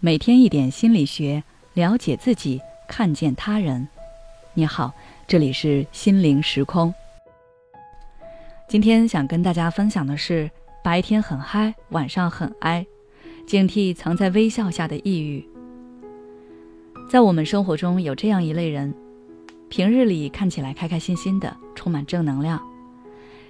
[0.00, 1.42] 每天一点心理学，
[1.74, 3.88] 了解自己，看见他人。
[4.54, 4.94] 你好，
[5.26, 6.94] 这里是心灵时空。
[8.68, 10.48] 今天想跟大家分享的是：
[10.84, 12.86] 白天很嗨，晚上很哀，
[13.44, 15.44] 警惕藏在微笑下的抑郁。
[17.10, 18.94] 在我们生活中有这样一类人，
[19.68, 22.62] 平日里看起来开开心心的，充满正能量，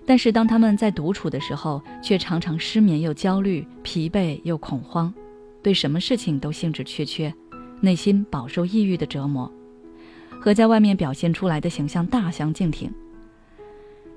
[0.07, 5.13] 但是当他们在独处的时候，却常常失眠又焦虑，疲惫又恐慌。
[5.63, 7.33] 对什么事情都兴致缺缺，
[7.81, 9.53] 内心饱受抑郁的折磨，
[10.41, 12.93] 和在外面表现出来的形象大相径庭。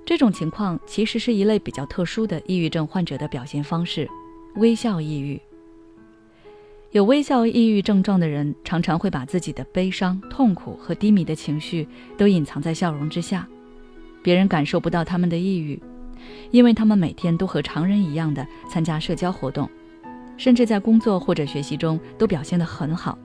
[0.06, 4.08] 这种情况其实是一类比较特殊的抑郁症患者的表现方式——
[4.58, 5.40] 微笑抑郁。
[6.92, 11.88] 有微笑抑郁症状的人，常常会把自己的悲伤、痛苦和低迷的情绪
[12.18, 13.48] 都隐藏在笑容之下，
[14.22, 15.82] 别人感受不到他们的抑郁，
[16.50, 19.70] 因为他们每天都和常人一样的参加社交活动。
[20.42, 23.16] 甚至在工作或者学习中都表现得很好，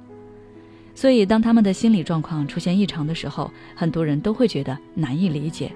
[0.94, 5.72] 所以当他们的心理状况出现异常的时候，很多人都会觉得难以理解。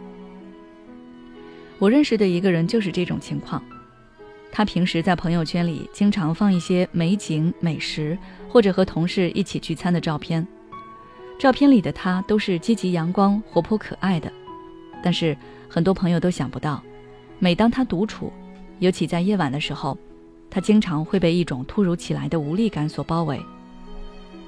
[1.79, 3.63] 我认识的一个人就是这种情况，
[4.53, 10.47] 他平时在朋友圈里经常放一些美景、美食，或者和同事一起聚餐的照片，
[11.39, 14.31] 照片里的他都是积极、阳光、活泼、可爱的。
[15.03, 15.35] 但是
[15.71, 16.83] 很多朋友都想不到，
[17.39, 18.31] 每当他独处，
[18.79, 19.97] 尤其在夜晚的时候。
[20.51, 23.41] 他经常会被一种突如其来的无力感所包围，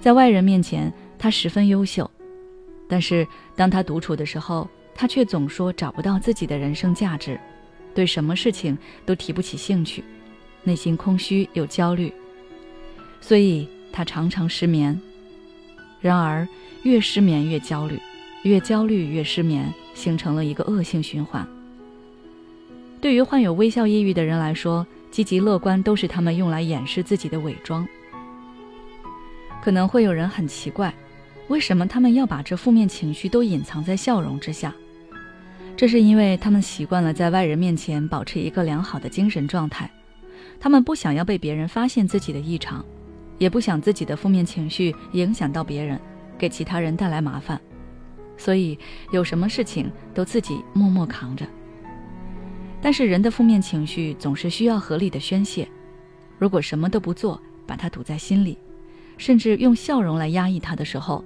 [0.01, 2.11] 在外人面前，他十分优秀，
[2.89, 7.39] 但是当他独处的时候，他却总说找不到自己的人生价值，
[7.95, 10.03] 对什么事情都提不起兴趣，
[10.65, 12.13] 内心空虚又焦虑，
[13.21, 15.01] 所以他常常失眠。
[16.01, 16.47] 然而，
[16.83, 17.97] 越失眠越焦虑，
[18.43, 21.47] 越焦虑越失眠，形成了一个恶性循环。
[23.01, 27.87] 对于患有微笑抑郁的人来说，积极乐观都是他们用来掩饰自己的伪装。
[29.63, 30.93] 可能会有人很奇怪，
[31.49, 34.75] 为什么他们要把这负面情绪都隐藏在笑容之下？
[35.77, 39.91] 这是因为他们习惯了在外人面前保持一个良好的精神状态，
[40.59, 42.85] 他们不想要被别人发现自己的异常，
[43.39, 46.01] 也不想自己的负面情绪影响到别人，
[46.39, 47.61] 给其他人带来麻烦，
[48.37, 48.79] 所以
[49.13, 51.47] 有什么事情都自己默默扛着。
[52.83, 55.69] 但是人的负面情绪总是需要合理的宣泄，
[56.37, 58.59] 如果什么都不做，把它堵在心里，
[59.17, 61.25] 甚至用笑容来压抑它的时候，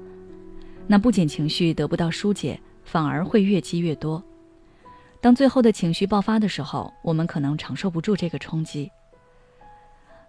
[0.87, 4.23] 那不仅情绪得不到疏解，反而会越积越多。
[5.19, 8.91] 当最后的情绪爆发的时候，我们可能承受不住这个冲击。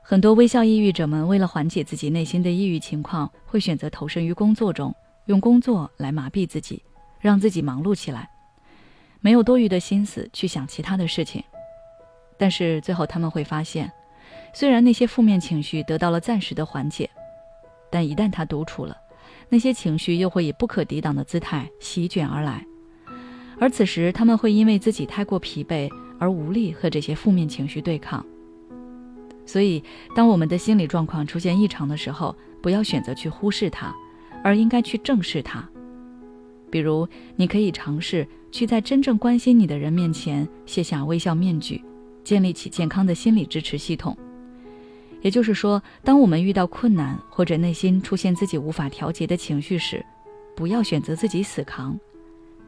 [0.01, 4.95] 很多微笑抑郁者们为了缓解自己内心的抑郁情况，会选择投身于工作中，
[5.25, 6.81] 用工作来麻痹自己，
[7.19, 8.29] 让自己忙碌起来。
[9.27, 11.43] 没有多余的心思去想其他的事情，
[12.37, 13.91] 但是最后他们会发现，
[14.53, 17.09] 虽然那些负面情绪得到了暂时的缓解，
[17.91, 18.95] 但一旦他独处了，
[19.49, 22.65] 那些情绪又会以不可抵挡的姿态席卷而来，
[23.59, 28.25] 而此时他们会因为自己太过疲惫而无力和这些负面情绪对抗。
[29.45, 29.83] 所以，
[30.15, 32.33] 当我们的心理状况出现异常的时候，
[32.63, 33.93] 不要选择去忽视它，
[34.41, 35.67] 而应该去正视它。
[36.69, 41.83] 比如，你可以尝试去在真正关心你的人面前卸下微笑面具，
[42.23, 44.17] 建立起健康的心理支持系统。
[45.21, 50.05] 也就是说，当我们遇到困难或者内心出现自己无法调节的情绪时，
[50.55, 51.99] 不要选择自己死扛，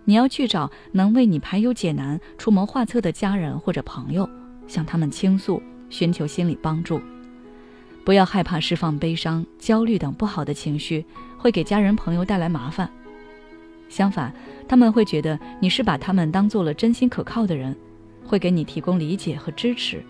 [0.04, 4.28] 你要去找能为你排忧解难、出谋划策的家人或者朋友，
[4.68, 7.00] 向他们倾诉，寻求心理帮助。
[8.04, 11.06] 不要害怕释放悲伤、焦虑等不好的情绪，
[11.38, 12.90] 会给家人朋友带来麻烦。
[13.90, 14.32] 相反，
[14.68, 17.76] 他们会觉得你是把他们当做了真心可靠的人，
[18.26, 20.04] 会给你提供理解和支持，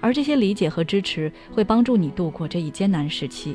[0.00, 3.54] 而这些理解和支持会帮助你度过这一艰难时期。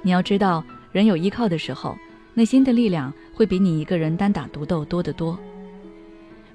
[0.00, 1.96] 你要知道，人有依靠的时候，
[2.34, 5.38] 内心的力量会比你一个人单打独斗多得多。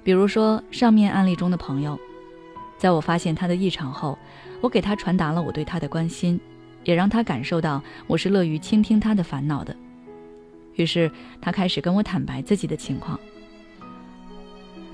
[0.04, 2.00] 比如说，上面案例中的朋友，
[2.78, 4.18] 在我发现他的异常后，
[4.60, 6.40] 我给他传达了我对他的关心，
[6.84, 9.76] 也让他感受到我是乐于倾听他的烦恼的。
[10.78, 13.20] 于是他开始跟我坦白自己的情况。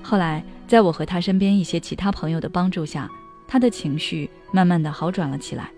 [0.02, 3.08] 后来，在我和他身边一些其他朋友的帮助下，
[3.46, 5.70] 他的情绪慢慢的好转了起来。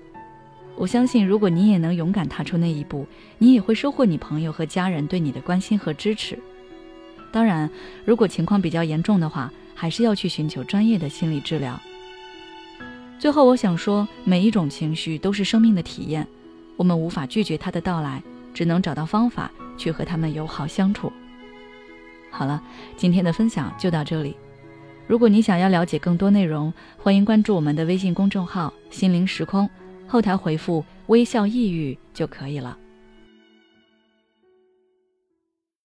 [0.76, 3.06] 我相信，如果你也能勇敢踏出那一步，
[3.38, 6.38] 你也会收获你朋友和家人对你的关心和支持。
[7.32, 7.70] 当然，
[8.04, 11.80] 如果情况比较严重的话，还是要去寻求专业的心理治疗。
[13.18, 16.26] 最后，我想说，每一种情绪都是生命的体验，
[16.76, 18.22] 我们无法拒绝它的到来，
[18.56, 19.52] 只能找到方法。
[19.78, 21.12] 去和他们友好相处。
[22.30, 22.62] 好了，
[22.96, 24.34] 今天的分享就到这里。
[25.06, 29.68] 如果你想要了解更多内容，欢迎关注我们的微信公众号“心灵时空”，
[30.08, 32.78] 后台回复“微笑抑郁”就可以了。